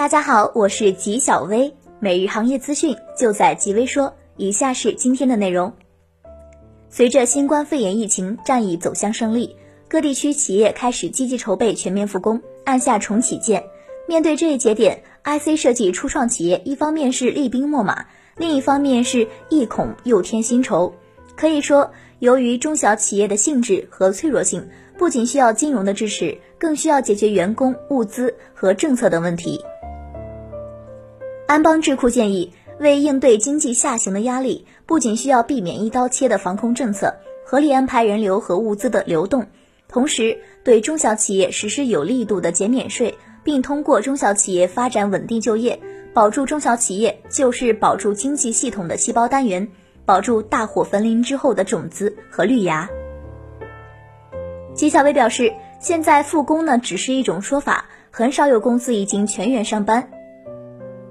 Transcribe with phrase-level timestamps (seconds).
[0.00, 4.14] 大家好，我是吉小薇，每日行业资讯就在吉微说。
[4.38, 5.74] 以下是今天的内容。
[6.88, 9.56] 随着新冠肺炎疫情战役走向胜利，
[9.88, 13.62] 各地区企业开始积极筹备全面复工，按下重启键。
[14.08, 18.06] 面对这一节点，IC 设计初创企业一方面是厉兵秣马，
[18.38, 20.94] 另一方面是一恐又添新愁。
[21.36, 21.90] 可以说，
[22.20, 29.60] 由于中小企业的性质和脆弱性，不仅需要金融的支持，更需要解决员工、物资和政策等问题。
[31.50, 37.12] 安邦智库建议，为应对经济下行的压力，不仅需要避免一刀切的防控政策，
[37.44, 39.44] 合理安排人流和物资的流动，
[39.88, 43.12] 同时对中小企业实施有力度的减免税。
[43.42, 45.80] 并通过中小企业发展稳定就业，
[46.14, 49.66] 保住中小企业就是保住经济系统的细胞单元，
[50.04, 52.88] 保住大火焚林之后的种子和绿芽。
[54.72, 60.08] 纪晓薇表示，现在复工呢只是一种说法，很少有公司已经全员上班。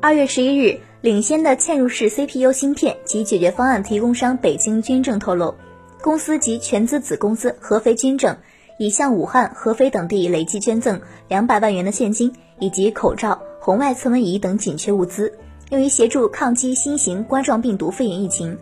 [0.00, 5.52] 二月十一日，领先的嵌入式 CPU 芯片及解决方案提供商北京军政透露，
[6.00, 8.36] 公司及全资子公司合肥军政。
[8.78, 15.36] 已向武汉、合肥等地累计捐赠两百万元的现金，以及口罩、红外测温仪等紧缺物资，
[15.70, 18.56] 用于协助抗击新型冠状病毒肺炎疫情。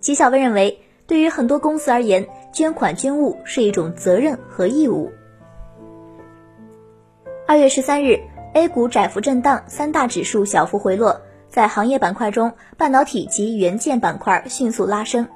[0.00, 5.12] 纪晓薇认为，对于很多公司而言，捐款捐物是一种责任和义务。
[7.46, 8.18] 二月十三日
[8.54, 11.20] ，A 股窄幅震荡，三大指数小幅回落。
[11.50, 15.28] 在行业板块中，半导体及元件板块迅速拉升，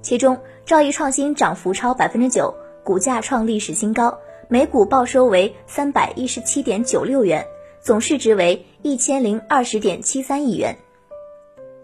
[0.00, 2.54] 其中兆易创新涨幅超百分之九。
[2.84, 4.16] 股价创历史新高，
[4.48, 7.44] 每股报收为三百一十七点九六元，
[7.82, 10.76] 总市值为一千零二十点七三亿元。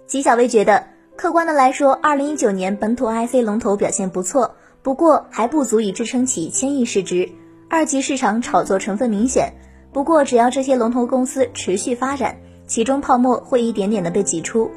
[0.07, 7.29] 纪晓薇觉得，客观的来说，二零一九年本土 IC 龙头表现不错，不过还不足以支撑起千亿市值，
[7.69, 9.53] 二级市场炒作成分明显。
[9.93, 14.71] 不过，只要这些龙头公司持续发展，其中泡沫会一点点的被挤出。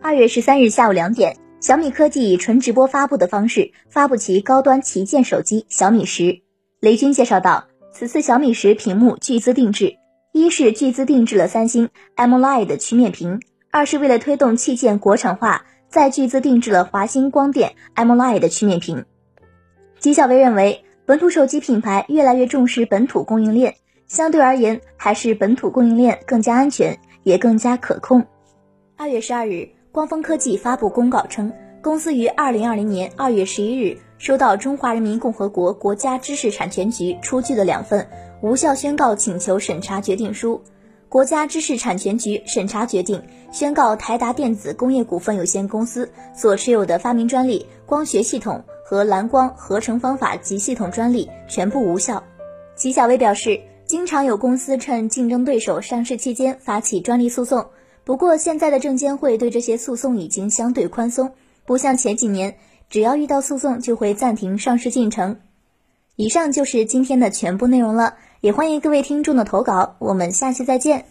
[0.00, 1.36] 二月十三日下午两点。
[1.60, 6.40] 小米科技以纯直播发布的方式发布其高端旗舰手机小米十。
[6.80, 9.96] 雷军介绍道，此次小米十屏幕巨资定制，
[10.32, 19.04] 一是巨资定制了三星 AMOLED 曲面屏，二是为了推动器件国产化，再巨资定制了华星光电 AMOLED 曲面屏。
[19.98, 23.74] 金晓薇认为，本土手机品牌越来越重视本土供应链，
[24.06, 28.24] 相对而言，还是本土供应链更加安全，也更加可控。
[28.96, 29.70] 二月十二日。
[29.90, 38.06] 光峰科技发布公告称，公司于二零二零年二月十一日收到中华人民共和国国家知识产权局出具的两份
[38.40, 40.62] 无效宣告请求审查决定书。
[41.08, 52.24] 国家知识产权局审查决定宣告台达电子工业股份有限公司所持有的发明专利光学系统和蓝光合成方法及系统专利全部无效。
[52.74, 57.68] 齐晓薇表示，经常有公司趁竞争对手上市期间发起专利诉讼。
[58.02, 61.34] 不过，现在的证监会对这些诉讼已经相对宽松，
[61.64, 62.56] 不像前几年，
[62.88, 65.36] 只要遇到诉讼就会暂停上市进程。
[66.16, 71.04] 以上就是今天的全部内容了，也欢迎各位听众的投稿，我们下期再见。